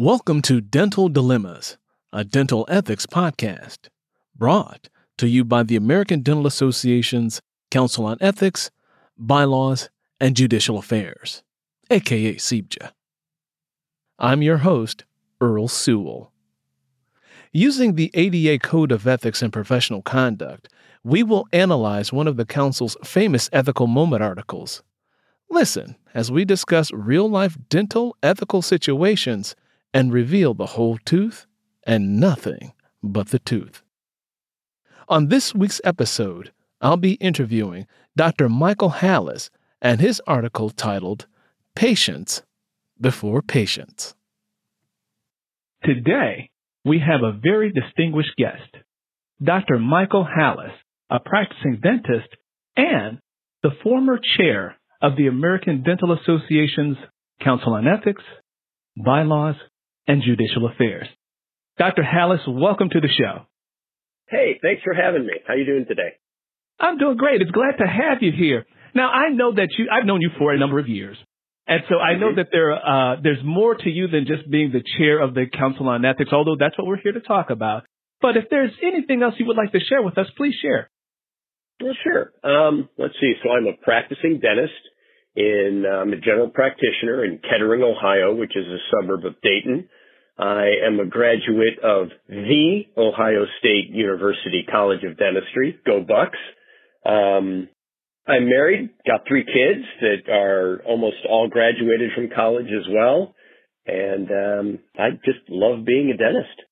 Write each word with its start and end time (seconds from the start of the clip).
Welcome 0.00 0.40
to 0.42 0.62
Dental 0.62 1.10
Dilemmas, 1.10 1.76
a 2.10 2.24
dental 2.24 2.64
ethics 2.70 3.04
podcast, 3.04 3.90
brought 4.34 4.88
to 5.18 5.28
you 5.28 5.44
by 5.44 5.62
the 5.62 5.76
American 5.76 6.22
Dental 6.22 6.46
Association's 6.46 7.42
Council 7.70 8.06
on 8.06 8.16
Ethics, 8.18 8.70
Bylaws, 9.18 9.90
and 10.18 10.34
Judicial 10.34 10.78
Affairs, 10.78 11.42
aka 11.90 12.36
CEBJA. 12.36 12.92
I'm 14.18 14.40
your 14.40 14.56
host, 14.56 15.04
Earl 15.38 15.68
Sewell. 15.68 16.32
Using 17.52 17.94
the 17.94 18.10
ADA 18.14 18.58
Code 18.58 18.92
of 18.92 19.06
Ethics 19.06 19.42
and 19.42 19.52
Professional 19.52 20.00
Conduct, 20.00 20.70
we 21.04 21.22
will 21.22 21.46
analyze 21.52 22.10
one 22.10 22.26
of 22.26 22.38
the 22.38 22.46
Council's 22.46 22.96
famous 23.04 23.50
ethical 23.52 23.86
moment 23.86 24.22
articles. 24.22 24.82
Listen 25.50 25.96
as 26.14 26.32
we 26.32 26.46
discuss 26.46 26.90
real 26.90 27.28
life 27.28 27.58
dental 27.68 28.16
ethical 28.22 28.62
situations 28.62 29.54
and 29.92 30.12
reveal 30.12 30.54
the 30.54 30.66
whole 30.66 30.98
tooth 30.98 31.46
and 31.84 32.20
nothing 32.20 32.72
but 33.02 33.28
the 33.28 33.38
tooth. 33.38 33.82
On 35.08 35.28
this 35.28 35.54
week's 35.54 35.80
episode, 35.84 36.52
I'll 36.80 36.96
be 36.96 37.14
interviewing 37.14 37.86
Dr. 38.16 38.48
Michael 38.48 38.90
Halasz 38.90 39.50
and 39.82 40.00
his 40.00 40.20
article 40.26 40.70
titled 40.70 41.26
Patience 41.74 42.42
Before 43.00 43.42
Patients. 43.42 44.14
Today, 45.84 46.50
we 46.84 46.98
have 47.00 47.22
a 47.22 47.38
very 47.38 47.72
distinguished 47.72 48.36
guest, 48.36 48.84
Dr. 49.42 49.78
Michael 49.78 50.26
Halasz, 50.26 50.74
a 51.10 51.18
practicing 51.18 51.80
dentist 51.82 52.28
and 52.76 53.18
the 53.62 53.70
former 53.82 54.18
chair 54.36 54.76
of 55.02 55.16
the 55.16 55.26
American 55.26 55.82
Dental 55.82 56.12
Association's 56.12 56.96
Council 57.42 57.74
on 57.74 57.86
Ethics, 57.88 58.22
Bylaws, 58.96 59.56
and 60.10 60.24
Judicial 60.24 60.66
Affairs. 60.66 61.06
Dr. 61.78 62.02
Halasz, 62.02 62.42
welcome 62.48 62.90
to 62.90 63.00
the 63.00 63.08
show. 63.08 63.46
Hey, 64.28 64.58
thanks 64.60 64.82
for 64.82 64.92
having 64.92 65.24
me. 65.24 65.34
How 65.46 65.54
are 65.54 65.56
you 65.56 65.64
doing 65.64 65.86
today? 65.86 66.18
I'm 66.80 66.98
doing 66.98 67.16
great. 67.16 67.40
It's 67.40 67.50
glad 67.52 67.78
to 67.78 67.86
have 67.86 68.18
you 68.20 68.32
here. 68.36 68.66
Now, 68.92 69.10
I 69.10 69.28
know 69.30 69.54
that 69.54 69.68
you, 69.78 69.86
I've 69.88 70.06
known 70.06 70.20
you 70.20 70.30
for 70.36 70.52
a 70.52 70.58
number 70.58 70.80
of 70.80 70.88
years. 70.88 71.16
And 71.68 71.82
so 71.88 71.98
I 71.98 72.18
know 72.18 72.26
mm-hmm. 72.28 72.38
that 72.38 72.48
there, 72.50 72.72
uh, 72.74 73.20
there's 73.22 73.44
more 73.44 73.76
to 73.76 73.88
you 73.88 74.08
than 74.08 74.26
just 74.26 74.50
being 74.50 74.72
the 74.72 74.82
chair 74.98 75.20
of 75.20 75.34
the 75.34 75.46
Council 75.46 75.88
on 75.88 76.04
Ethics, 76.04 76.30
although 76.32 76.56
that's 76.58 76.76
what 76.76 76.88
we're 76.88 77.00
here 77.00 77.12
to 77.12 77.20
talk 77.20 77.50
about. 77.50 77.84
But 78.20 78.36
if 78.36 78.46
there's 78.50 78.72
anything 78.82 79.22
else 79.22 79.34
you 79.38 79.46
would 79.46 79.56
like 79.56 79.70
to 79.72 79.80
share 79.88 80.02
with 80.02 80.18
us, 80.18 80.26
please 80.36 80.54
share. 80.60 80.90
Well, 81.80 81.94
sure. 82.02 82.32
Um, 82.42 82.88
let's 82.98 83.14
see. 83.20 83.34
So 83.44 83.50
I'm 83.50 83.68
a 83.68 83.76
practicing 83.80 84.40
dentist 84.40 84.74
in, 85.36 85.84
I'm 85.86 86.08
um, 86.08 86.12
a 86.12 86.20
general 86.20 86.48
practitioner 86.48 87.24
in 87.24 87.38
Kettering, 87.38 87.84
Ohio, 87.84 88.34
which 88.34 88.56
is 88.56 88.66
a 88.66 88.78
suburb 88.90 89.24
of 89.24 89.40
Dayton. 89.40 89.88
I 90.40 90.86
am 90.86 90.98
a 90.98 91.04
graduate 91.04 91.78
of 91.84 92.08
the 92.28 92.82
Ohio 92.96 93.44
State 93.58 93.90
University 93.90 94.64
College 94.70 95.04
of 95.04 95.18
Dentistry. 95.18 95.78
Go 95.84 96.00
Bucks. 96.00 96.38
Um, 97.04 97.68
I'm 98.26 98.48
married, 98.48 98.90
got 99.06 99.26
three 99.28 99.44
kids 99.44 99.84
that 100.00 100.32
are 100.32 100.82
almost 100.86 101.16
all 101.28 101.48
graduated 101.48 102.12
from 102.14 102.30
college 102.34 102.68
as 102.68 102.86
well. 102.90 103.34
And 103.86 104.30
um, 104.30 104.78
I 104.98 105.10
just 105.24 105.40
love 105.48 105.84
being 105.84 106.10
a 106.10 106.16
dentist. 106.16 106.62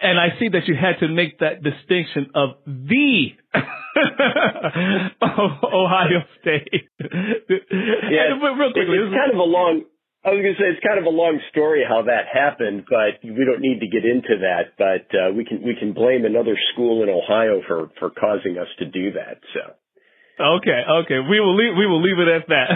And 0.00 0.18
I 0.18 0.38
see 0.38 0.48
that 0.48 0.66
you 0.66 0.74
had 0.74 0.98
to 1.00 1.08
make 1.08 1.38
that 1.40 1.62
distinction 1.62 2.30
of 2.34 2.50
the 2.66 3.28
Ohio 5.22 6.24
State. 6.40 6.88
yeah, 6.98 8.34
real 8.40 8.72
quickly, 8.72 8.98
it's 8.98 9.14
kind 9.14 9.32
of 9.32 9.38
a 9.38 9.44
long. 9.44 9.84
I 10.24 10.30
was 10.30 10.38
going 10.38 10.54
to 10.54 10.60
say 10.62 10.70
it's 10.70 10.86
kind 10.86 11.02
of 11.02 11.06
a 11.06 11.10
long 11.10 11.42
story 11.50 11.82
how 11.82 12.06
that 12.06 12.30
happened, 12.30 12.86
but 12.86 13.18
we 13.26 13.42
don't 13.42 13.58
need 13.58 13.82
to 13.82 13.90
get 13.90 14.06
into 14.06 14.46
that. 14.46 14.78
But 14.78 15.10
uh, 15.10 15.34
we 15.34 15.44
can 15.44 15.66
we 15.66 15.74
can 15.74 15.92
blame 15.92 16.24
another 16.24 16.54
school 16.72 17.02
in 17.02 17.10
Ohio 17.10 17.58
for 17.66 17.90
for 17.98 18.10
causing 18.10 18.56
us 18.56 18.70
to 18.78 18.86
do 18.86 19.18
that. 19.18 19.42
So. 19.50 19.74
Okay, 20.38 20.80
okay, 21.02 21.18
we 21.18 21.40
will 21.40 21.56
leave 21.56 21.74
we 21.76 21.86
will 21.86 22.02
leave 22.02 22.18
it 22.22 22.30
at 22.30 22.46
that. 22.48 22.70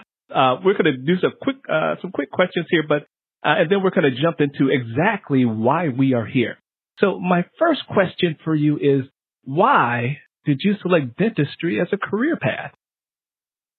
uh, 0.34 0.56
we're 0.64 0.72
going 0.72 0.96
to 0.96 0.96
do 0.96 1.20
some 1.20 1.32
quick 1.42 1.56
uh, 1.68 1.96
some 2.00 2.10
quick 2.10 2.30
questions 2.30 2.66
here, 2.70 2.84
but 2.88 3.02
uh, 3.44 3.60
and 3.60 3.70
then 3.70 3.82
we're 3.82 3.90
going 3.90 4.08
to 4.08 4.20
jump 4.20 4.40
into 4.40 4.72
exactly 4.72 5.44
why 5.44 5.88
we 5.88 6.14
are 6.14 6.26
here. 6.26 6.56
So 6.98 7.20
my 7.20 7.44
first 7.58 7.82
question 7.86 8.36
for 8.44 8.54
you 8.54 8.78
is, 8.78 9.04
why 9.44 10.18
did 10.44 10.60
you 10.62 10.74
select 10.80 11.16
dentistry 11.18 11.80
as 11.80 11.88
a 11.92 11.98
career 11.98 12.36
path? 12.36 12.72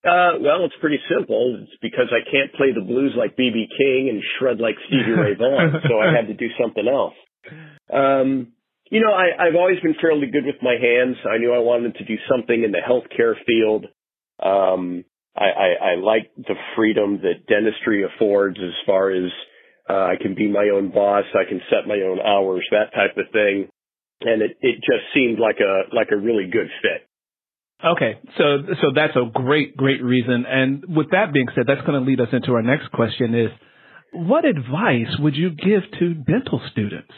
Uh, 0.03 0.35
well, 0.41 0.65
it's 0.65 0.75
pretty 0.81 0.99
simple. 1.07 1.59
It's 1.63 1.77
because 1.81 2.11
I 2.11 2.29
can't 2.29 2.51
play 2.53 2.73
the 2.75 2.85
blues 2.85 3.13
like 3.17 3.37
B.B. 3.37 3.67
King 3.77 4.09
and 4.09 4.21
shred 4.37 4.59
like 4.59 4.75
Stevie 4.87 5.15
Ray 5.15 5.35
Vaughan, 5.35 5.81
so 5.87 5.99
I 5.99 6.13
had 6.13 6.27
to 6.27 6.33
do 6.33 6.47
something 6.59 6.85
else. 6.87 7.15
Um, 7.91 8.51
you 8.91 8.99
know, 8.99 9.13
I, 9.13 9.47
I've 9.47 9.55
always 9.55 9.79
been 9.79 9.95
fairly 9.99 10.27
good 10.27 10.45
with 10.45 10.61
my 10.61 10.75
hands. 10.75 11.15
I 11.23 11.37
knew 11.37 11.53
I 11.53 11.59
wanted 11.59 11.95
to 11.95 12.05
do 12.05 12.15
something 12.29 12.63
in 12.63 12.71
the 12.71 12.83
healthcare 12.83 13.35
field. 13.47 13.85
Um, 14.43 15.05
I, 15.35 15.45
I, 15.45 15.69
I 15.91 15.95
like 15.95 16.31
the 16.37 16.55
freedom 16.75 17.21
that 17.23 17.47
dentistry 17.47 18.03
affords 18.03 18.57
as 18.59 18.73
far 18.85 19.09
as 19.09 19.31
uh, 19.89 19.93
I 19.93 20.15
can 20.21 20.35
be 20.35 20.51
my 20.51 20.69
own 20.73 20.91
boss. 20.91 21.25
I 21.33 21.47
can 21.47 21.61
set 21.69 21.87
my 21.87 21.95
own 21.95 22.19
hours, 22.19 22.67
that 22.71 22.93
type 22.93 23.17
of 23.17 23.31
thing. 23.31 23.69
And 24.21 24.41
it, 24.41 24.57
it 24.61 24.75
just 24.75 25.09
seemed 25.13 25.39
like 25.39 25.57
a, 25.59 25.95
like 25.95 26.09
a 26.11 26.17
really 26.17 26.49
good 26.51 26.69
fit. 26.81 27.07
Okay. 27.83 28.19
So, 28.37 28.43
so 28.81 28.87
that's 28.95 29.15
a 29.15 29.29
great, 29.29 29.75
great 29.75 30.01
reason. 30.01 30.45
And 30.47 30.95
with 30.95 31.11
that 31.11 31.33
being 31.33 31.47
said, 31.53 31.65
that's 31.67 31.85
going 31.85 31.99
to 31.99 32.09
lead 32.09 32.21
us 32.21 32.29
into 32.31 32.53
our 32.53 32.61
next 32.61 32.91
question 32.91 33.35
is, 33.35 33.49
what 34.13 34.45
advice 34.45 35.09
would 35.19 35.35
you 35.35 35.49
give 35.49 35.81
to 35.99 36.13
dental 36.13 36.61
students? 36.71 37.11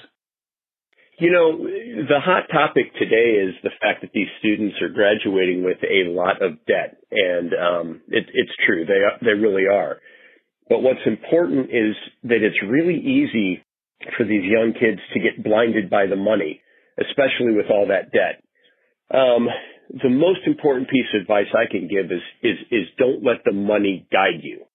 You 1.20 1.32
know, 1.32 1.58
the 1.64 2.20
hot 2.20 2.44
topic 2.52 2.94
today 3.00 3.40
is 3.40 3.56
the 3.64 3.70
fact 3.82 4.02
that 4.02 4.12
these 4.14 4.28
students 4.40 4.76
are 4.82 4.90
graduating 4.90 5.64
with 5.64 5.78
a 5.84 6.10
lot 6.12 6.42
of 6.42 6.66
debt, 6.66 6.98
and 7.10 7.54
um, 7.54 8.02
it, 8.10 8.26
it's 8.34 8.52
true 8.66 8.86
they 8.86 9.00
they 9.26 9.32
really 9.32 9.64
are. 9.72 10.00
But 10.68 10.82
what's 10.82 11.06
important 11.06 11.70
is 11.70 11.96
that 12.24 12.44
it's 12.44 12.62
really 12.68 13.00
easy 13.00 13.64
for 14.18 14.26
these 14.26 14.44
young 14.44 14.74
kids 14.74 15.00
to 15.14 15.20
get 15.22 15.42
blinded 15.42 15.90
by 15.90 16.06
the 16.08 16.18
money, 16.18 16.60
especially 17.00 17.56
with 17.56 17.68
all 17.70 17.88
that 17.88 18.12
debt. 18.12 18.44
Um, 19.14 19.48
the 19.90 20.10
most 20.10 20.42
important 20.46 20.90
piece 20.90 21.06
of 21.14 21.22
advice 21.22 21.48
I 21.54 21.70
can 21.70 21.88
give 21.88 22.12
is 22.12 22.22
is 22.42 22.58
is 22.72 22.88
don't 22.98 23.24
let 23.24 23.44
the 23.46 23.52
money 23.54 24.08
guide 24.12 24.42
you. 24.42 24.66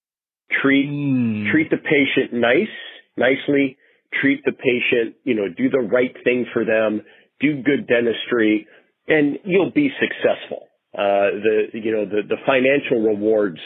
Treat 0.62 0.88
mm. 0.88 1.50
treat 1.50 1.70
the 1.70 1.78
patient 1.78 2.32
nice, 2.32 2.74
nicely. 3.16 3.76
Treat 4.20 4.44
the 4.44 4.52
patient, 4.52 5.14
you 5.22 5.34
know, 5.34 5.48
do 5.48 5.70
the 5.70 5.78
right 5.78 6.12
thing 6.24 6.44
for 6.52 6.64
them. 6.64 7.02
Do 7.40 7.62
good 7.62 7.86
dentistry, 7.86 8.66
and 9.06 9.38
you'll 9.44 9.70
be 9.70 9.90
successful. 10.00 10.66
Uh, 10.92 11.38
the 11.42 11.66
you 11.74 11.92
know 11.92 12.04
the 12.04 12.22
the 12.28 12.36
financial 12.44 13.06
rewards 13.06 13.60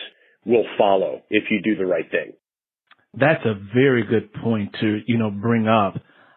will 0.44 0.66
follow 0.76 1.22
if 1.30 1.44
you 1.50 1.62
do 1.62 1.76
the 1.76 1.86
right 1.86 2.10
thing. 2.10 2.32
That's 3.18 3.44
a 3.44 3.54
very 3.74 4.04
good 4.04 4.32
point 4.34 4.74
to, 4.80 5.00
you 5.06 5.18
know, 5.18 5.30
bring 5.30 5.68
up. 5.68 5.94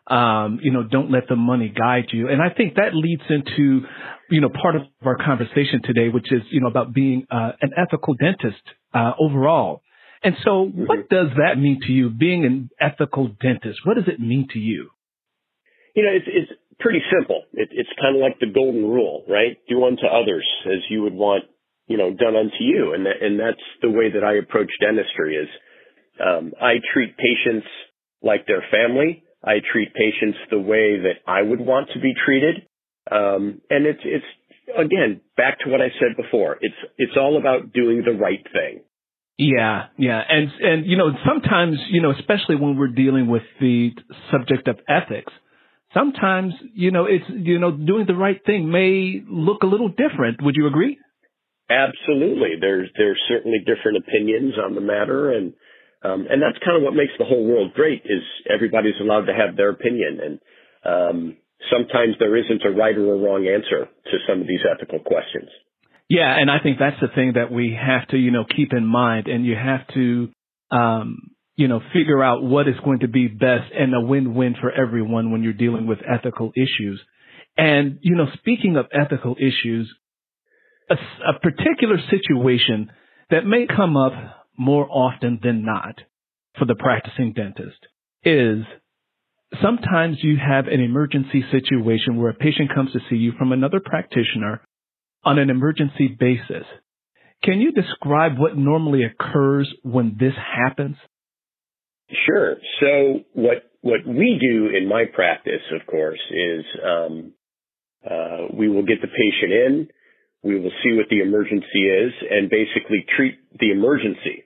Um, 0.10 0.60
you 0.62 0.72
know, 0.72 0.84
don't 0.84 1.12
let 1.12 1.28
the 1.28 1.36
money 1.36 1.68
guide 1.68 2.06
you. 2.14 2.30
And 2.30 2.42
I 2.42 2.54
think 2.56 2.76
that 2.76 2.94
leads 2.94 3.24
into, 3.30 3.82
you 4.30 4.40
know, 4.40 4.50
part 4.50 4.76
of 4.78 4.84
our 5.04 5.18
conversation 5.18 5.82
today, 5.84 6.08
which 6.08 6.32
is, 6.32 6.42
you 6.50 6.62
know, 6.62 6.68
about 6.68 6.94
being 6.94 7.28
uh, 7.30 7.52
an 7.60 7.72
ethical 7.76 8.14
dentist 8.14 8.64
uh, 8.94 9.12
overall. 9.20 9.82
And 10.24 10.36
so, 10.44 10.66
mm-hmm. 10.66 10.86
what 10.86 11.10
does 11.10 11.28
that 11.38 11.60
mean 11.60 11.80
to 11.86 11.92
you, 11.92 12.10
being 12.10 12.46
an 12.46 12.70
ethical 12.80 13.28
dentist? 13.42 13.80
What 13.84 13.96
does 13.96 14.08
it 14.08 14.20
mean 14.20 14.48
to 14.54 14.60
you? 14.60 14.90
You 15.94 16.04
know, 16.04 16.12
it's, 16.12 16.28
it's 16.28 16.60
pretty 16.80 17.02
simple. 17.12 17.44
It, 17.54 17.70
it's 17.72 17.90
kind 18.02 18.16
of 18.16 18.22
like 18.22 18.40
the 18.40 18.48
golden 18.48 18.84
rule, 18.84 19.26
right? 19.28 19.58
Do 19.68 19.84
unto 19.84 20.06
others 20.06 20.48
as 20.66 20.80
you 20.90 21.04
would 21.04 21.14
want 21.14 21.44
you 21.88 21.98
know, 21.98 22.12
done 22.14 22.36
unto 22.36 22.60
you. 22.60 22.94
And, 22.94 23.06
that, 23.06 23.16
and 23.22 23.40
that's 23.40 23.64
the 23.82 23.90
way 23.90 24.12
that 24.12 24.24
I 24.24 24.36
approach 24.36 24.70
dentistry 24.80 25.36
is, 25.36 25.48
um, 26.20 26.52
I 26.62 26.76
treat 26.94 27.16
patients 27.18 27.68
like 28.22 28.46
their 28.46 28.64
family. 28.70 29.24
I 29.48 29.62
treat 29.72 29.94
patients 29.94 30.38
the 30.52 30.60
way 30.60 31.00
that 31.00 31.24
I 31.26 31.42
would 31.42 31.62
want 31.62 31.90
to 31.94 32.00
be 32.00 32.14
treated. 32.26 32.68
Um, 33.10 33.62
and 33.70 33.86
it's, 33.86 34.02
it's, 34.04 34.26
again, 34.78 35.22
back 35.38 35.60
to 35.60 35.70
what 35.70 35.82
I 35.82 35.88
said 36.00 36.22
before. 36.22 36.58
It's, 36.60 36.76
it's 36.98 37.16
all 37.16 37.38
about 37.38 37.72
doing 37.72 38.04
the 38.06 38.12
right 38.12 38.44
thing. 38.52 38.82
Yeah, 39.38 39.86
yeah. 39.98 40.22
And, 40.28 40.50
and, 40.60 40.86
you 40.86 40.98
know, 40.98 41.12
sometimes, 41.26 41.78
you 41.90 42.02
know, 42.02 42.12
especially 42.12 42.56
when 42.56 42.76
we're 42.76 42.88
dealing 42.88 43.28
with 43.28 43.44
the 43.62 43.92
subject 44.32 44.68
of 44.68 44.78
ethics, 44.90 45.32
sometimes, 45.94 46.54
you 46.74 46.92
know, 46.92 47.06
it's, 47.06 47.26
you 47.30 47.60
know, 47.60 47.72
doing 47.72 48.06
the 48.08 48.16
right 48.16 48.42
thing 48.46 48.70
may 48.70 49.24
look 49.30 49.64
a 49.64 49.68
little 49.68 49.90
different. 49.90 50.42
Would 50.42 50.56
you 50.56 50.68
agree? 50.68 50.98
Absolutely. 51.70 52.56
There's 52.60 52.90
there's 52.98 53.22
certainly 53.28 53.60
different 53.60 53.98
opinions 53.98 54.54
on 54.58 54.74
the 54.74 54.82
matter 54.82 55.32
and 55.34 55.54
um, 56.04 56.28
and 56.30 56.42
that's 56.42 56.58
kind 56.64 56.78
of 56.78 56.84
what 56.84 56.94
makes 56.94 57.14
the 57.18 57.26
whole 57.26 57.46
world 57.46 57.74
great 57.74 58.04
is 58.06 58.24
everybody's 58.50 59.00
allowed 59.02 59.26
to 59.26 59.34
have 59.34 59.56
their 59.56 59.70
opinion 59.70 60.20
and 60.24 60.40
um, 60.86 61.38
sometimes 61.72 62.16
there 62.20 62.36
isn't 62.38 62.64
a 62.64 62.72
right 62.72 62.98
or 62.98 63.14
a 63.14 63.18
wrong 63.18 63.48
answer 63.48 63.86
to 63.86 64.18
some 64.28 64.42
of 64.42 64.48
these 64.48 64.62
ethical 64.64 65.00
questions. 65.00 65.50
Yeah, 66.10 66.38
and 66.40 66.50
I 66.50 66.60
think 66.64 66.80
that's 66.80 67.02
the 67.02 67.10
thing 67.14 67.34
that 67.36 67.52
we 67.52 67.76
have 67.76 68.08
to, 68.10 68.18
you 68.18 68.32
know, 68.32 68.46
keep 68.46 68.72
in 68.72 68.86
mind 68.86 69.28
and 69.28 69.46
you 69.46 69.56
have 69.56 69.86
to 69.96 70.30
um, 70.72 71.32
you 71.58 71.68
know, 71.68 71.82
figure 71.92 72.24
out 72.24 72.44
what 72.44 72.68
is 72.68 72.76
going 72.86 73.00
to 73.00 73.08
be 73.08 73.28
best 73.28 73.74
and 73.78 73.94
a 73.94 74.00
win-win 74.00 74.56
for 74.62 74.72
everyone 74.72 75.32
when 75.32 75.42
you're 75.42 75.54
dealing 75.54 75.88
with 75.88 75.98
ethical 76.08 76.52
issues. 76.56 77.02
And, 77.58 77.98
you 78.02 78.16
know, 78.16 78.28
speaking 78.38 78.78
of 78.78 78.86
ethical 78.94 79.36
issues, 79.40 79.92
a, 80.90 80.94
a 80.94 81.40
particular 81.40 81.98
situation 82.12 82.92
that 83.32 83.44
may 83.44 83.66
come 83.66 83.98
up 83.98 84.14
more 84.58 84.88
often 84.90 85.40
than 85.42 85.64
not 85.64 86.02
for 86.58 86.66
the 86.66 86.76
practicing 86.76 87.34
dentist 87.34 87.78
is 88.24 88.64
sometimes 89.62 90.18
you 90.22 90.38
have 90.38 90.68
an 90.68 90.82
emergency 90.82 91.44
situation 91.52 92.18
where 92.18 92.32
a 92.32 92.36
patient 92.36 92.74
comes 92.74 92.92
to 92.94 93.00
see 93.10 93.16
you 93.16 93.34
from 93.38 93.52
another 93.52 93.80
practitioner 93.84 94.62
on 95.24 95.40
an 95.40 95.50
emergency 95.50 96.08
basis. 96.08 96.66
Can 97.44 97.62
you 97.62 97.72
describe 97.72 98.38
what 98.38 98.58
normally 98.58 99.04
occurs 99.04 99.72
when 99.84 100.18
this 100.20 100.34
happens? 100.36 100.98
Sure. 102.26 102.56
So 102.80 103.20
what 103.34 103.70
what 103.82 104.06
we 104.06 104.40
do 104.42 104.76
in 104.76 104.88
my 104.88 105.06
practice, 105.14 105.62
of 105.80 105.86
course, 105.86 106.20
is 106.32 106.66
um, 106.84 107.34
uh, 108.10 108.48
we 108.54 108.70
will 108.70 108.86
get 108.86 109.02
the 109.02 109.08
patient 109.08 109.52
in, 109.52 109.88
we 110.44 110.60
will 110.60 110.72
see 110.84 110.96
what 110.96 111.08
the 111.10 111.22
emergency 111.22 111.86
is, 111.86 112.14
and 112.30 112.50
basically 112.50 113.06
treat 113.16 113.36
the 113.60 113.72
emergency. 113.72 114.44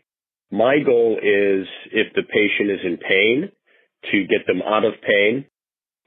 My 0.52 0.80
goal 0.86 1.18
is 1.18 1.68
if 1.92 2.14
the 2.14 2.24
patient 2.24 2.70
is 2.72 2.80
in 2.86 2.98
pain, 2.98 3.52
to 4.10 4.26
get 4.26 4.48
them 4.48 4.62
out 4.66 4.86
of 4.86 4.94
pain. 5.02 5.46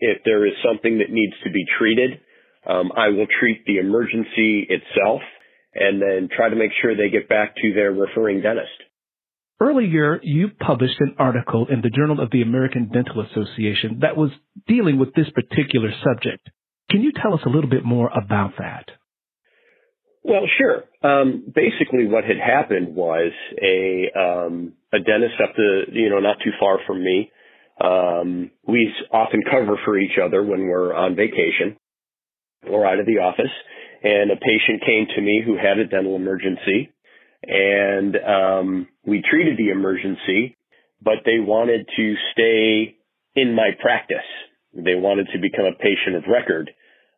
If 0.01 0.23
there 0.25 0.47
is 0.47 0.55
something 0.65 0.99
that 0.99 1.11
needs 1.11 1.35
to 1.45 1.51
be 1.51 1.65
treated, 1.79 2.21
um, 2.69 2.93
I 2.97 3.09
will 3.09 3.27
treat 3.41 3.65
the 3.67 3.79
emergency 3.79 4.67
itself 4.69 5.23
and 5.75 6.01
then 6.01 6.29
try 6.35 6.49
to 6.49 6.57
make 6.57 6.73
sure 6.81 6.97
they 6.97 7.11
get 7.11 7.29
back 7.29 7.55
to 7.57 7.73
their 7.75 7.93
referring 7.93 8.43
dentist. 8.43 8.71
Earlier, 9.61 10.21
you 10.23 10.49
published 10.61 11.01
an 11.01 11.15
article 11.19 11.67
in 11.71 11.81
the 11.81 11.91
Journal 11.91 12.21
of 12.21 12.31
the 12.31 12.43
American 12.43 12.91
Dental 12.93 13.25
Association 13.25 14.01
that 14.01 14.17
was 14.17 14.31
dealing 14.67 14.99
with 14.99 15.15
this 15.15 15.31
particular 15.31 15.91
subject. 16.05 16.51
Can 16.91 17.03
you 17.03 17.13
tell 17.13 17.35
us 17.35 17.41
a 17.47 17.49
little 17.49 17.71
bit 17.71 17.85
more 17.85 18.09
about 18.09 18.55
that? 18.59 18.87
Well, 20.25 20.47
sure. 20.59 20.85
Um, 21.03 21.45
basically, 21.55 22.07
what 22.07 22.25
had 22.25 22.39
happened 22.39 22.97
was 22.97 23.31
a 23.63 24.11
um, 24.19 24.73
a 24.91 24.99
dentist 24.99 25.35
up 25.43 25.55
the 25.55 25.83
you 25.93 26.09
know 26.09 26.19
not 26.19 26.39
too 26.43 26.53
far 26.59 26.79
from 26.87 27.05
me. 27.05 27.31
Um, 27.79 28.51
we 28.67 28.91
often 29.13 29.43
cover 29.51 29.77
for 29.85 29.99
each 29.99 30.19
other 30.23 30.43
when 30.43 30.61
we're 30.61 30.95
on 30.95 31.15
vacation 31.15 31.77
or 32.71 32.87
out 32.87 33.01
of 33.01 33.07
the 33.07 33.19
office. 33.19 33.53
And 34.03 34.31
a 34.31 34.37
patient 34.37 34.83
came 34.87 35.07
to 35.15 35.21
me 35.21 35.43
who 35.45 35.57
had 35.57 35.79
a 35.79 35.87
dental 35.87 36.17
emergency, 36.17 36.91
and 37.43 38.17
um, 38.17 38.89
we 39.05 39.23
treated 39.29 39.59
the 39.59 39.71
emergency, 39.71 40.57
but 41.03 41.25
they 41.25 41.39
wanted 41.39 41.87
to 41.97 42.15
stay 42.33 42.97
in 43.35 43.55
my 43.55 43.71
practice. 43.81 44.17
They 44.75 44.95
wanted 44.95 45.29
to 45.33 45.39
become 45.39 45.67
a 45.67 45.77
patient 45.77 46.17
of 46.17 46.25
record. 46.31 46.71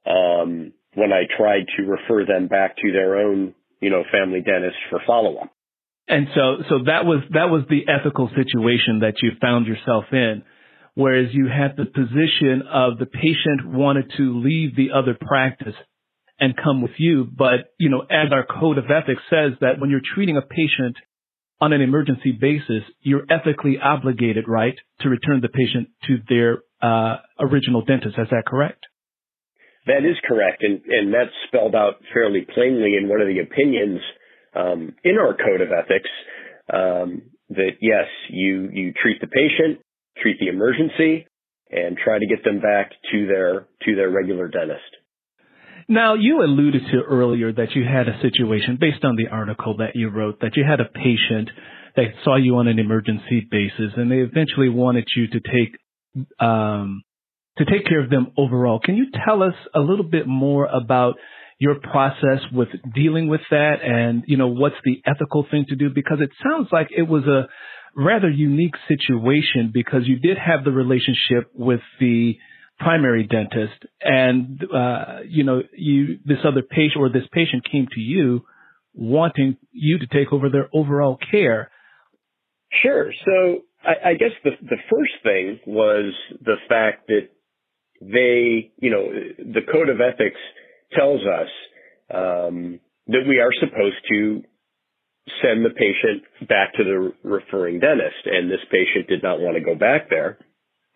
Um, 0.07 0.73
when 0.97 1.13
I 1.13 1.25
tried 1.37 1.67
to 1.77 1.85
refer 1.85 2.25
them 2.25 2.49
back 2.49 2.77
to 2.79 2.91
their 2.91 3.19
own, 3.19 3.55
you 3.81 3.91
know, 3.91 4.03
family 4.11 4.41
dentist 4.41 4.77
for 4.91 5.01
follow 5.07 5.37
up. 5.37 5.53
And 6.09 6.27
so, 6.35 6.63
so 6.69 6.79
that 6.87 7.05
was, 7.05 7.23
that 7.33 7.51
was 7.51 7.65
the 7.69 7.85
ethical 7.89 8.29
situation 8.29 9.01
that 9.01 9.15
you 9.23 9.33
found 9.41 9.67
yourself 9.67 10.05
in. 10.11 10.43
Whereas 10.95 11.29
you 11.33 11.47
had 11.47 11.77
the 11.77 11.85
position 11.85 12.63
of 12.73 12.99
the 12.99 13.05
patient 13.05 13.67
wanted 13.67 14.11
to 14.17 14.41
leave 14.41 14.75
the 14.75 14.93
other 14.97 15.15
practice 15.21 15.75
and 16.41 16.55
come 16.57 16.81
with 16.81 16.93
you. 16.97 17.25
But, 17.25 17.75
you 17.79 17.91
know, 17.91 18.01
as 18.01 18.33
our 18.33 18.47
code 18.47 18.79
of 18.79 18.85
ethics 18.87 19.23
says 19.29 19.53
that 19.61 19.79
when 19.79 19.91
you're 19.91 20.01
treating 20.15 20.39
a 20.39 20.43
patient 20.43 20.97
on 21.61 21.75
an 21.75 21.83
emergency 21.83 22.33
basis, 22.33 22.83
you're 23.03 23.27
ethically 23.29 23.77
obligated, 23.83 24.45
right, 24.49 24.77
to 25.01 25.11
return 25.11 25.43
the 25.43 25.49
patient 25.49 25.89
to 26.07 26.17
their 26.29 26.63
uh, 26.81 27.17
original 27.39 27.85
dentist. 27.85 28.17
Is 28.19 28.29
that 28.31 28.45
correct? 28.47 28.87
That 29.87 30.05
is 30.05 30.17
correct, 30.27 30.63
and, 30.63 30.81
and 30.87 31.15
that's 31.15 31.35
spelled 31.47 31.75
out 31.75 32.03
fairly 32.13 32.47
plainly 32.55 32.95
in 33.01 33.09
one 33.09 33.21
of 33.21 33.29
the 33.29 33.39
opinions 33.39 34.01
um, 34.55 34.95
in 35.05 35.17
our 35.19 35.35
code 35.37 35.61
of 35.61 35.69
ethics. 35.71 36.11
Um, 36.73 37.23
that 37.51 37.79
yes, 37.81 38.07
you 38.29 38.69
you 38.73 38.93
treat 39.01 39.21
the 39.21 39.29
patient, 39.29 39.81
treat 40.21 40.39
the 40.41 40.49
emergency, 40.49 41.27
and 41.71 41.97
try 41.97 42.19
to 42.19 42.27
get 42.27 42.43
them 42.45 42.61
back 42.61 42.91
to 43.13 43.27
their 43.27 43.69
to 43.85 43.95
their 43.95 44.11
regular 44.11 44.49
dentist. 44.49 44.83
Now, 45.89 46.15
you 46.15 46.43
alluded 46.43 46.83
to 46.91 47.03
earlier 47.03 47.53
that 47.53 47.77
you 47.77 47.85
had 47.85 48.09
a 48.09 48.21
situation 48.21 48.79
based 48.81 49.05
on 49.05 49.15
the 49.15 49.29
article 49.29 49.77
that 49.77 49.95
you 49.95 50.09
wrote 50.09 50.41
that 50.41 50.57
you 50.57 50.65
had 50.69 50.81
a 50.81 50.85
patient 50.87 51.51
that 51.95 52.07
saw 52.25 52.37
you 52.37 52.57
on 52.57 52.67
an 52.67 52.81
emergency 52.81 53.47
basis, 53.49 53.93
and 53.97 54.11
they 54.11 54.17
eventually 54.17 54.69
wanted 54.69 55.07
you 55.15 55.29
to 55.29 55.41
take 55.41 55.79
um, 56.41 57.03
to 57.59 57.65
take 57.65 57.87
care 57.87 58.03
of 58.03 58.11
them 58.11 58.33
overall. 58.37 58.81
Can 58.83 58.97
you 58.97 59.07
tell 59.25 59.43
us 59.43 59.55
a 59.75 59.81
little 59.81 60.05
bit 60.05 60.27
more 60.27 60.67
about 60.67 61.17
your 61.59 61.77
process 61.77 62.41
with 62.53 62.69
dealing 62.95 63.29
with 63.29 63.41
that 63.51 63.77
and, 63.83 64.25
you 64.27 64.37
know, 64.37 64.49
what's 64.49 64.77
the 64.85 65.01
ethical 65.07 65.47
thing 65.51 65.65
to 65.69 65.77
do? 65.77 65.89
Because 65.95 66.19
it 66.21 66.31
sounds 66.43 66.69
like 66.71 66.89
it 66.95 67.09
was 67.09 67.25
a 67.25 67.49
rather 67.97 68.29
unique 68.29 68.75
situation 68.89 69.71
because 69.73 70.03
you 70.05 70.19
did 70.19 70.37
have 70.37 70.65
the 70.65 70.71
relationship 70.71 71.51
with 71.55 71.81
the 71.99 72.37
primary 72.79 73.27
dentist 73.27 73.87
and, 74.03 74.63
uh, 74.75 75.21
you 75.27 75.45
know, 75.45 75.63
you, 75.75 76.19
this 76.27 76.39
other 76.45 76.61
patient 76.61 76.99
or 76.99 77.09
this 77.09 77.27
patient 77.33 77.65
came 77.71 77.87
to 77.91 78.01
you 78.01 78.45
wanting 78.93 79.57
you 79.73 79.99
to 79.99 80.07
take 80.07 80.33
over 80.33 80.51
their 80.51 80.69
overall 80.75 81.19
care. 81.31 81.71
Sure. 82.83 83.11
So 83.25 83.63
I, 83.83 84.11
I 84.11 84.15
guess 84.15 84.33
the, 84.45 84.51
the 84.61 84.77
first 84.91 85.13
thing 85.23 85.61
was 85.67 86.13
the 86.45 86.57
fact 86.69 87.07
that 87.07 87.29
they, 88.01 88.73
you 88.79 88.91
know, 88.91 89.09
the 89.39 89.63
code 89.73 89.89
of 89.89 90.01
ethics 90.01 90.41
tells 90.93 91.21
us 91.23 91.49
um, 92.13 92.81
that 93.09 93.25
we 93.27 93.41
are 93.41 93.53
supposed 93.61 93.97
to 94.11 94.43
send 95.43 95.65
the 95.65 95.71
patient 95.71 96.49
back 96.49 96.75
to 96.75 96.85
the 96.85 97.13
referring 97.29 97.81
dentist, 97.81 98.27
and 98.27 98.51
this 98.51 98.63
patient 98.71 99.09
did 99.09 99.23
not 99.23 99.41
want 99.41 99.57
to 99.57 99.65
go 99.65 99.75
back 99.75 100.09
there. 100.09 100.39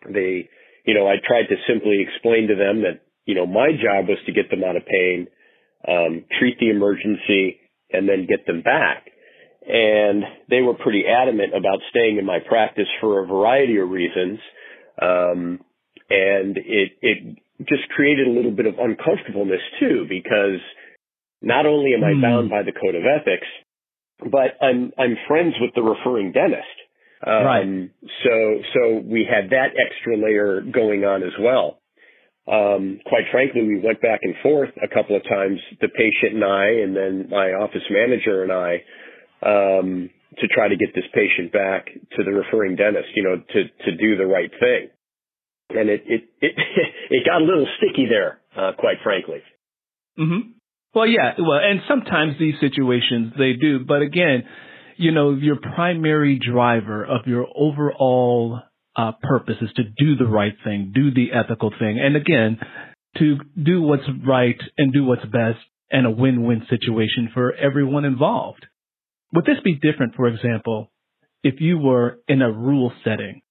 They, 0.07 0.49
you 0.85 0.93
know, 0.93 1.07
I 1.07 1.15
tried 1.25 1.47
to 1.49 1.55
simply 1.67 1.99
explain 2.01 2.47
to 2.47 2.55
them 2.55 2.81
that, 2.83 3.01
you 3.25 3.35
know, 3.35 3.45
my 3.45 3.71
job 3.71 4.07
was 4.07 4.17
to 4.25 4.31
get 4.31 4.49
them 4.49 4.63
out 4.63 4.77
of 4.77 4.85
pain, 4.85 5.27
um, 5.87 6.25
treat 6.39 6.57
the 6.59 6.69
emergency, 6.69 7.59
and 7.91 8.07
then 8.07 8.25
get 8.27 8.45
them 8.47 8.61
back. 8.61 9.07
And 9.67 10.23
they 10.49 10.61
were 10.61 10.73
pretty 10.73 11.03
adamant 11.05 11.53
about 11.55 11.79
staying 11.89 12.17
in 12.17 12.25
my 12.25 12.39
practice 12.39 12.87
for 12.99 13.21
a 13.21 13.27
variety 13.27 13.77
of 13.77 13.89
reasons. 13.89 14.39
Um, 14.99 15.59
and 16.11 16.57
it, 16.57 16.91
it 17.01 17.37
just 17.67 17.87
created 17.95 18.27
a 18.27 18.31
little 18.31 18.51
bit 18.51 18.65
of 18.65 18.75
uncomfortableness 18.79 19.61
too, 19.79 20.05
because 20.09 20.59
not 21.41 21.65
only 21.65 21.93
am 21.93 22.03
I 22.03 22.13
mm. 22.13 22.21
bound 22.21 22.49
by 22.49 22.63
the 22.63 22.71
code 22.71 22.95
of 22.95 23.03
ethics, 23.03 23.47
but 24.19 24.57
I'm, 24.61 24.91
I'm 24.97 25.17
friends 25.27 25.55
with 25.59 25.71
the 25.75 25.81
referring 25.81 26.31
dentist. 26.31 26.77
Um, 27.25 27.45
right. 27.45 27.89
So, 28.23 28.61
so 28.73 29.01
we 29.03 29.27
had 29.29 29.51
that 29.51 29.73
extra 29.77 30.17
layer 30.17 30.61
going 30.61 31.05
on 31.05 31.23
as 31.23 31.33
well. 31.39 31.79
Um, 32.51 32.99
quite 33.05 33.29
frankly, 33.31 33.61
we 33.61 33.79
went 33.79 34.01
back 34.01 34.21
and 34.23 34.35
forth 34.41 34.71
a 34.83 34.87
couple 34.87 35.15
of 35.15 35.23
times, 35.23 35.59
the 35.79 35.87
patient 35.87 36.41
and 36.41 36.43
I, 36.43 36.65
and 36.81 36.95
then 36.95 37.27
my 37.29 37.53
office 37.53 37.85
manager 37.89 38.43
and 38.43 38.51
I, 38.51 38.81
um, 39.45 40.09
to 40.39 40.47
try 40.47 40.67
to 40.67 40.75
get 40.75 40.95
this 40.95 41.05
patient 41.13 41.51
back 41.51 41.85
to 41.85 42.23
the 42.23 42.31
referring 42.31 42.75
dentist, 42.75 43.09
you 43.15 43.23
know, 43.23 43.37
to, 43.37 43.63
to 43.85 43.97
do 43.97 44.17
the 44.17 44.25
right 44.25 44.49
thing 44.59 44.89
and 45.75 45.89
it 45.89 46.03
it 46.05 46.21
it, 46.41 46.53
it 47.09 47.25
got 47.25 47.41
a 47.41 47.45
little 47.45 47.67
sticky 47.77 48.07
there, 48.09 48.39
uh, 48.55 48.71
quite 48.77 48.97
frankly. 49.03 49.41
Mm-hmm. 50.19 50.51
Well, 50.93 51.07
yeah, 51.07 51.33
well, 51.39 51.59
and 51.59 51.81
sometimes 51.87 52.33
these 52.37 52.55
situations 52.59 53.33
they 53.37 53.53
do, 53.53 53.85
but 53.85 54.01
again, 54.01 54.43
you 54.97 55.11
know, 55.11 55.31
your 55.33 55.55
primary 55.55 56.37
driver 56.39 57.05
of 57.05 57.27
your 57.27 57.47
overall 57.55 58.59
uh, 58.95 59.13
purpose 59.21 59.55
is 59.61 59.69
to 59.77 59.83
do 59.83 60.15
the 60.17 60.29
right 60.29 60.53
thing, 60.63 60.91
do 60.93 61.13
the 61.13 61.29
ethical 61.33 61.71
thing, 61.79 61.99
and 61.99 62.15
again, 62.15 62.59
to 63.17 63.37
do 63.61 63.81
what's 63.81 64.03
right 64.25 64.59
and 64.77 64.91
do 64.91 65.05
what's 65.05 65.23
best, 65.23 65.59
and 65.89 66.05
a 66.05 66.11
win-win 66.11 66.65
situation 66.69 67.29
for 67.33 67.53
everyone 67.53 68.05
involved. 68.05 68.65
Would 69.33 69.45
this 69.45 69.59
be 69.63 69.75
different, 69.75 70.15
for 70.15 70.27
example, 70.27 70.91
if 71.43 71.59
you 71.59 71.77
were 71.77 72.19
in 72.27 72.41
a 72.41 72.51
rural 72.51 72.91
setting 73.03 73.41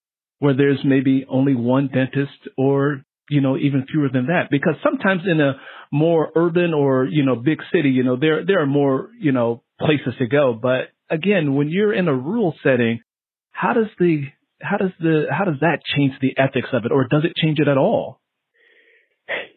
where 0.41 0.57
there's 0.57 0.81
maybe 0.85 1.25
only 1.29 1.55
one 1.55 1.89
dentist 1.89 2.49
or, 2.59 3.05
you 3.29 3.41
know, 3.41 3.57
even 3.57 3.87
fewer 3.91 4.09
than 4.13 4.27
that. 4.27 4.49
Because 4.51 4.75
sometimes 4.83 5.23
in 5.31 5.41
a 5.41 5.53
more 5.93 6.31
urban 6.35 6.75
or, 6.75 7.05
you 7.05 7.25
know, 7.25 7.37
big 7.37 7.59
city, 7.73 7.91
you 7.91 8.03
know, 8.03 8.17
there, 8.17 8.45
there 8.45 8.61
are 8.61 8.67
more, 8.67 9.11
you 9.21 9.33
know, 9.33 9.63
places 9.79 10.15
to 10.19 10.27
go. 10.27 10.59
But 10.61 10.89
again, 11.11 11.55
when 11.55 11.69
you're 11.69 11.93
in 11.93 12.09
a 12.09 12.15
rural 12.15 12.55
setting, 12.63 13.01
how 13.53 13.75
does 13.75 13.89
the, 13.99 14.25
how 14.63 14.79
does 14.79 14.93
the, 14.99 15.27
how 15.31 15.45
does 15.45 15.61
that 15.61 15.81
change 15.97 16.15
the 16.21 16.35
ethics 16.37 16.69
of 16.73 16.85
it 16.87 16.93
or 16.93 17.07
does 17.07 17.25
it 17.25 17.37
change 17.37 17.59
it 17.61 17.69
at 17.69 17.77
all? 17.77 18.21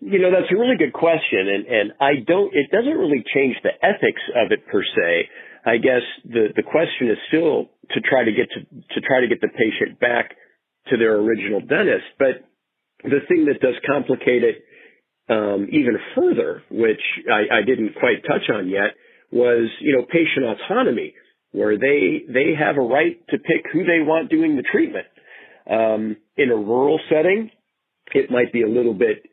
You 0.02 0.20
know, 0.20 0.32
that's 0.32 0.52
a 0.52 0.60
really 0.60 0.78
good 0.78 0.94
question. 0.94 1.48
And, 1.48 1.66
and 1.66 1.92
I 2.02 2.20
don't, 2.28 2.54
it 2.54 2.70
doesn't 2.72 2.92
really 2.92 3.24
change 3.34 3.56
the 3.63 3.72
ethics 3.82 4.22
of 4.36 4.52
it 4.52 4.68
per 4.68 4.84
se. 4.84 5.30
I 5.66 5.78
guess 5.78 6.04
the, 6.25 6.52
the 6.54 6.62
question 6.62 7.08
is 7.08 7.18
still 7.30 7.72
to 7.96 8.02
try 8.02 8.25
to 8.25 8.32
get 8.32 8.52
to, 8.52 8.60
to 8.96 9.00
try 9.00 9.22
to 9.22 9.28
get 9.28 9.40
the 9.40 9.48
patient 9.48 9.98
back 10.00 10.36
to 10.90 10.98
their 10.98 11.16
original 11.18 11.60
dentist. 11.60 12.06
But 12.20 12.44
the 13.04 13.22
thing 13.28 13.46
that 13.46 13.60
does 13.62 13.75
complicate 13.86 14.44
it 14.44 14.63
um, 15.30 15.68
even 15.72 15.98
further, 16.16 16.63
which 16.70 17.02
I, 17.32 17.60
I 17.60 17.62
didn't 17.66 17.96
quite 18.00 18.24
touch 18.28 18.50
on 18.54 18.68
yet, 18.68 18.96
was 19.32 19.70
you 19.80 19.96
know 19.96 20.06
patient 20.06 20.46
autonomy, 20.46 21.13
where 21.52 21.78
they 21.78 22.24
they 22.28 22.54
have 22.58 22.78
a 22.78 22.82
right 22.82 23.18
to 23.30 23.38
pick 23.38 23.72
who 23.72 23.84
they 23.84 24.00
want 24.00 24.30
doing 24.30 24.56
the 24.56 24.63
treatment. 24.63 25.08
Um, 25.70 26.18
in 26.36 26.50
a 26.52 26.56
rural 26.56 27.00
setting, 27.10 27.52
it 28.13 28.30
might 28.30 28.52
be 28.52 28.63
a 28.63 28.68
little 28.68 28.94
bit 28.94 29.24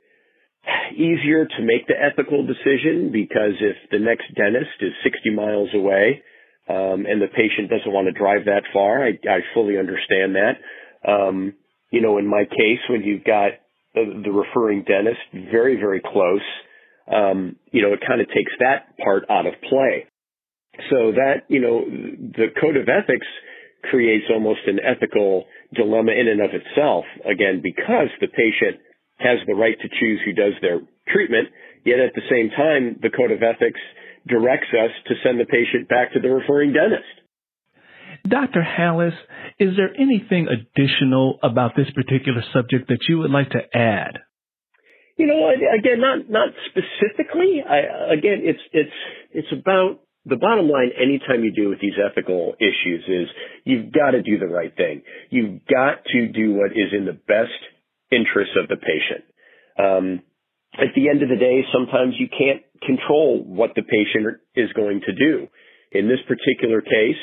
easier 0.93 1.47
to 1.47 1.63
make 1.63 1.87
the 1.87 1.95
ethical 1.99 2.47
decision 2.47 3.11
because 3.13 3.57
if 3.61 3.77
the 3.91 3.99
next 3.99 4.33
dentist 4.37 4.79
is 4.81 4.93
60 5.03 5.31
miles 5.35 5.71
away 5.75 6.23
um, 6.69 7.07
and 7.07 7.21
the 7.21 7.33
patient 7.35 7.71
doesn't 7.71 7.93
want 7.93 8.07
to 8.07 8.13
drive 8.13 8.45
that 8.45 8.63
far, 8.73 9.05
I, 9.05 9.19
I 9.29 9.41
fully 9.55 9.79
understand 9.79 10.37
that. 10.37 10.61
Um, 11.07 11.55
you 11.91 12.01
know, 12.01 12.19
in 12.19 12.27
my 12.27 12.45
case, 12.45 12.81
when 12.89 13.03
you've 13.03 13.25
got 13.25 13.53
the, 13.95 14.23
the 14.25 14.31
referring 14.31 14.85
dentist 14.85 15.21
very, 15.51 15.77
very 15.77 16.01
close, 16.01 16.45
um, 17.13 17.57
you 17.73 17.83
know, 17.83 17.93
it 17.93 18.01
kind 18.07 18.21
of 18.21 18.29
takes 18.29 18.53
that 18.61 18.97
part 18.99 19.25
out 19.31 19.47
of 19.47 19.55
play. 19.69 20.07
So 20.89 21.13
that, 21.13 21.45
you 21.49 21.61
know, 21.61 21.85
the 21.85 22.55
code 22.61 22.77
of 22.77 22.89
ethics 22.89 23.27
creates 23.91 24.27
almost 24.33 24.61
an 24.67 24.79
ethical 24.79 25.47
dilemma 25.75 26.13
in 26.13 26.29
and 26.29 26.41
of 26.41 26.51
itself, 26.53 27.05
again, 27.25 27.61
because 27.63 28.09
the 28.21 28.29
patient 28.29 28.81
has 29.19 29.39
the 29.47 29.55
right 29.55 29.77
to 29.81 29.89
choose 29.89 30.21
who 30.25 30.33
does 30.33 30.55
their 30.63 30.81
treatment, 31.09 31.49
yet 31.85 31.99
at 31.99 32.15
the 32.15 32.25
same 32.31 32.51
time, 32.51 32.99
the 33.03 33.11
code 33.11 33.33
of 33.33 33.43
ethics 33.43 33.81
directs 34.29 34.69
us 34.73 34.93
to 35.09 35.15
send 35.25 35.41
the 35.41 35.47
patient 35.47 35.89
back 35.89 36.13
to 36.13 36.21
the 36.21 36.29
referring 36.29 36.73
dentist. 36.73 37.20
Dr. 38.29 38.63
Halasz, 38.63 39.17
is 39.59 39.77
there 39.77 39.95
anything 39.99 40.49
additional 40.49 41.39
about 41.43 41.73
this 41.77 41.91
particular 41.95 42.43
subject 42.53 42.89
that 42.89 43.01
you 43.09 43.19
would 43.19 43.31
like 43.31 43.51
to 43.51 43.61
add? 43.75 44.19
You 45.17 45.27
know, 45.27 45.51
again, 45.51 46.01
not 46.01 46.31
not 46.31 46.49
specifically. 46.71 47.61
I, 47.61 48.13
again, 48.15 48.41
it's 48.41 48.61
it's 48.73 48.99
it's 49.33 49.53
about 49.53 50.01
the 50.25 50.37
bottom 50.37 50.69
line. 50.69 50.91
Anytime 50.97 51.45
you 51.45 51.53
deal 51.53 51.69
with 51.69 51.81
these 51.81 51.99
ethical 52.01 52.55
issues, 52.59 53.05
is 53.07 53.29
you've 53.65 53.93
got 53.93 54.13
to 54.13 54.23
do 54.23 54.39
the 54.39 54.47
right 54.47 54.75
thing. 54.75 55.03
You've 55.29 55.61
got 55.67 56.05
to 56.07 56.29
do 56.29 56.55
what 56.55 56.73
is 56.73 56.97
in 56.97 57.05
the 57.05 57.13
best 57.13 57.61
interests 58.11 58.57
of 58.57 58.69
the 58.69 58.77
patient. 58.77 59.25
Um, 59.79 60.23
at 60.75 60.95
the 60.95 61.09
end 61.09 61.23
of 61.23 61.29
the 61.29 61.37
day, 61.37 61.65
sometimes 61.73 62.15
you 62.19 62.29
can't 62.29 62.63
control 62.81 63.43
what 63.45 63.73
the 63.75 63.83
patient 63.83 64.41
is 64.55 64.73
going 64.73 65.03
to 65.05 65.13
do. 65.13 65.49
In 65.93 66.09
this 66.09 66.21
particular 66.29 66.81
case, 66.81 67.21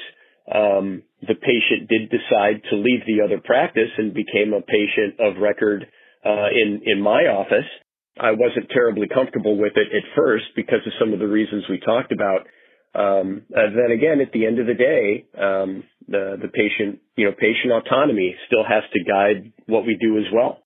um, 0.53 1.03
the 1.21 1.35
patient 1.35 1.89
did 1.89 2.09
decide 2.09 2.61
to 2.69 2.77
leave 2.77 3.01
the 3.05 3.23
other 3.23 3.41
practice 3.43 3.89
and 3.97 4.13
became 4.13 4.53
a 4.53 4.61
patient 4.61 5.19
of 5.19 5.41
record 5.41 5.87
uh, 6.25 6.47
in 6.53 6.81
in 6.85 7.01
my 7.01 7.27
office. 7.27 7.67
I 8.19 8.31
wasn't 8.31 8.69
terribly 8.69 9.07
comfortable 9.07 9.57
with 9.57 9.73
it 9.75 9.95
at 9.95 10.03
first 10.15 10.45
because 10.55 10.79
of 10.85 10.93
some 10.99 11.13
of 11.13 11.19
the 11.19 11.27
reasons 11.27 11.65
we 11.69 11.79
talked 11.79 12.11
about. 12.11 12.47
Um, 12.95 13.43
then 13.49 13.91
again, 13.91 14.21
at 14.21 14.31
the 14.31 14.45
end 14.45 14.59
of 14.59 14.65
the 14.65 14.73
day, 14.73 15.25
um, 15.37 15.83
the 16.07 16.37
the 16.41 16.47
patient, 16.47 16.99
you 17.15 17.25
know, 17.25 17.31
patient 17.31 17.73
autonomy 17.73 18.35
still 18.47 18.63
has 18.63 18.83
to 18.93 19.03
guide 19.03 19.53
what 19.67 19.85
we 19.85 19.97
do 19.99 20.17
as 20.17 20.25
well. 20.33 20.63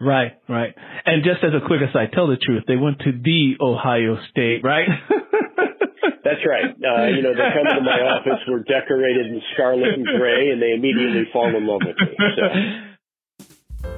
Right, 0.00 0.32
right. 0.48 0.74
And 1.06 1.24
just 1.24 1.42
as 1.42 1.52
a 1.54 1.66
quick 1.66 1.80
aside, 1.80 2.12
tell 2.12 2.26
the 2.28 2.36
truth. 2.36 2.64
They 2.68 2.76
went 2.76 2.98
to 3.00 3.12
the 3.12 3.54
Ohio 3.60 4.18
State, 4.30 4.62
right? 4.62 4.86
That's 6.26 6.42
right. 6.44 6.74
Uh, 6.74 7.06
you 7.14 7.22
know, 7.22 7.30
they 7.34 7.48
come 7.54 7.70
to 7.70 7.82
my 7.82 8.00
office, 8.02 8.42
we're 8.48 8.64
decorated 8.64 9.26
in 9.26 9.40
scarlet 9.54 9.94
and 9.94 10.04
gray, 10.04 10.50
and 10.50 10.60
they 10.60 10.72
immediately 10.72 11.30
fall 11.32 11.54
in 11.54 11.64
love 11.64 11.82
with 11.86 11.96
me. 11.96 12.16
So. 12.34 13.88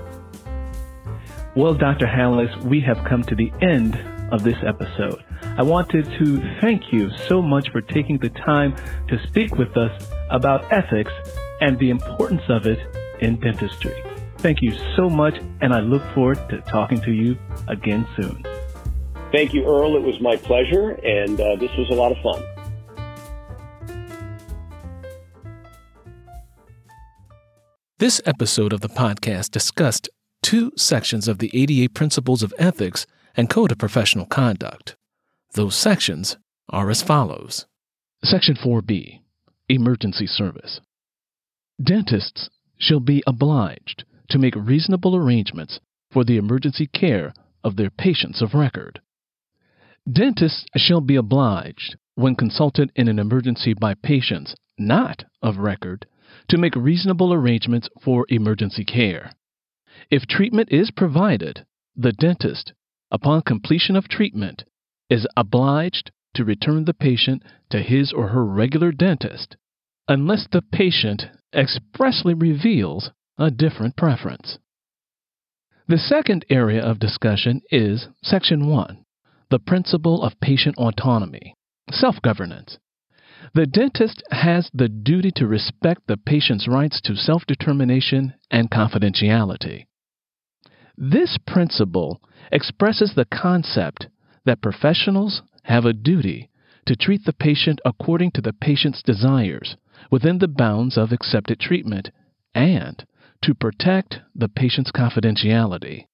Well, 1.57 1.73
Dr. 1.73 2.05
Halasz, 2.05 2.63
we 2.63 2.81
have 2.83 3.03
come 3.09 3.23
to 3.23 3.35
the 3.35 3.51
end 3.63 3.97
of 4.31 4.45
this 4.45 4.59
episode. 4.65 5.25
I 5.57 5.63
wanted 5.63 6.05
to 6.19 6.59
thank 6.61 6.93
you 6.93 7.09
so 7.29 7.41
much 7.41 7.71
for 7.71 7.81
taking 7.81 8.19
the 8.19 8.29
time 8.29 8.77
to 9.09 9.19
speak 9.29 9.57
with 9.57 9.75
us 9.79 10.07
about 10.31 10.71
ethics 10.71 11.13
and 11.63 11.79
the 11.79 11.89
importance 11.89 12.43
of 12.51 12.67
it 12.67 12.79
in 13.21 13.41
dentistry. 13.41 14.01
Thank 14.37 14.59
you 14.61 14.73
so 14.97 15.09
much, 15.09 15.41
and 15.63 15.73
I 15.73 15.81
look 15.81 16.03
forward 16.15 16.47
to 16.51 16.61
talking 16.61 17.01
to 17.01 17.11
you 17.11 17.39
again 17.69 18.07
soon. 18.17 18.45
Thank 19.31 19.53
you, 19.53 19.65
Earl. 19.67 19.97
It 19.97 20.03
was 20.03 20.19
my 20.23 20.37
pleasure, 20.37 20.91
and 20.91 21.39
uh, 21.39 21.57
this 21.57 21.71
was 21.77 21.91
a 21.91 21.95
lot 21.95 22.13
of 22.13 22.19
fun. 22.23 22.43
This 27.99 28.23
episode 28.25 28.73
of 28.73 28.81
the 28.81 28.89
podcast 28.89 29.51
discussed 29.51 30.09
two 30.43 30.73
sections 30.77 31.29
of 31.29 31.39
the 31.39 31.51
ADA 31.53 31.93
Principles 31.93 32.43
of 32.43 32.55
Ethics 32.59 33.07
and 33.37 33.51
Code 33.51 33.73
of 33.73 33.79
Professional 33.79 34.25
Conduct. 34.25 34.97
Those 35.53 35.75
sections 35.75 36.39
are 36.71 36.89
as 36.89 37.03
follows 37.03 37.67
Section 38.23 38.55
4B 38.55 39.21
Emergency 39.69 40.27
Service. 40.27 40.81
Dentists 41.83 42.49
shall 42.79 43.01
be 43.01 43.23
obliged 43.27 44.05
to 44.31 44.39
make 44.39 44.55
reasonable 44.57 45.15
arrangements 45.15 45.81
for 46.11 46.25
the 46.25 46.39
emergency 46.39 46.87
care 46.87 47.35
of 47.63 47.77
their 47.77 47.91
patients 47.91 48.41
of 48.41 48.55
record. 48.55 49.01
Dentists 50.11 50.65
shall 50.77 51.03
be 51.03 51.17
obliged, 51.17 51.97
when 52.15 52.35
consulted 52.35 52.91
in 52.95 53.09
an 53.09 53.19
emergency 53.19 53.75
by 53.75 53.93
patients 53.93 54.55
not 54.79 55.25
of 55.43 55.59
record, 55.59 56.07
to 56.49 56.57
make 56.57 56.75
reasonable 56.77 57.33
arrangements 57.33 57.91
for 58.01 58.25
emergency 58.31 58.85
care. 58.85 59.33
If 60.11 60.27
treatment 60.27 60.71
is 60.71 60.91
provided, 60.91 61.67
the 61.95 62.13
dentist, 62.13 62.73
upon 63.11 63.43
completion 63.43 63.97
of 63.97 64.09
treatment, 64.09 64.65
is 65.11 65.27
obliged 65.37 66.11
to 66.35 66.45
return 66.45 66.85
the 66.85 66.95
patient 66.95 67.43
to 67.71 67.83
his 67.83 68.13
or 68.13 68.29
her 68.29 68.47
regular 68.47 68.93
dentist 68.93 69.57
unless 70.07 70.47
the 70.47 70.63
patient 70.63 71.27
expressly 71.53 72.33
reveals 72.33 73.11
a 73.37 73.51
different 73.51 73.97
preference. 73.97 74.59
The 75.87 75.99
second 75.99 76.47
area 76.49 76.83
of 76.83 76.99
discussion 76.99 77.61
is 77.71 78.09
Section 78.23 78.69
1 78.69 79.05
The 79.51 79.59
Principle 79.59 80.23
of 80.23 80.39
Patient 80.41 80.77
Autonomy, 80.77 81.55
Self 81.91 82.21
Governance. 82.21 82.79
The 83.55 83.65
dentist 83.65 84.23
has 84.31 84.69
the 84.75 84.91
duty 84.91 85.31
to 85.37 85.47
respect 85.47 86.03
the 86.07 86.19
patient's 86.19 86.69
rights 86.69 87.01
to 87.05 87.17
self 87.17 87.47
determination 87.47 88.35
and 88.51 88.71
confidentiality. 88.71 89.87
This 90.99 91.39
principle 91.47 92.21
expresses 92.53 93.15
the 93.15 93.25
concept 93.25 94.09
that 94.45 94.61
professionals 94.61 95.41
have 95.63 95.87
a 95.87 95.95
duty 95.95 96.51
to 96.85 96.95
treat 96.95 97.25
the 97.25 97.33
patient 97.33 97.81
according 97.87 98.33
to 98.33 98.43
the 98.43 98.53
patient's 98.53 99.03
desires 99.03 99.79
within 100.11 100.41
the 100.41 100.49
bounds 100.49 100.99
of 100.99 101.11
accepted 101.11 101.59
treatment 101.59 102.11
and 102.55 103.07
to 103.45 103.55
protect 103.55 104.21
the 104.35 104.49
patient's 104.51 104.93
confidentiality. 104.93 106.05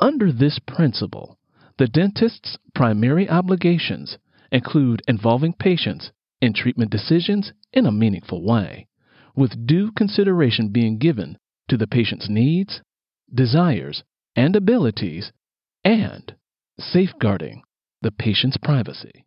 Under 0.00 0.32
this 0.32 0.58
principle, 0.58 1.38
the 1.82 1.88
dentist's 1.88 2.56
primary 2.76 3.28
obligations 3.28 4.16
include 4.52 5.02
involving 5.08 5.52
patients 5.52 6.12
in 6.40 6.52
treatment 6.52 6.92
decisions 6.92 7.52
in 7.72 7.86
a 7.86 7.90
meaningful 7.90 8.40
way, 8.40 8.86
with 9.34 9.66
due 9.66 9.90
consideration 9.90 10.68
being 10.68 10.96
given 10.96 11.36
to 11.68 11.76
the 11.76 11.88
patient's 11.88 12.28
needs, 12.28 12.82
desires, 13.34 14.04
and 14.36 14.54
abilities, 14.54 15.32
and 15.82 16.36
safeguarding 16.78 17.64
the 18.00 18.12
patient's 18.12 18.58
privacy. 18.58 19.26